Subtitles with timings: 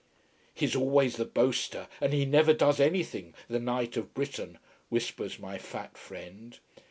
[0.55, 4.57] "He's always the boaster, and he never does anything, the Knight of Britain,"
[4.89, 6.57] whispers my fat friend.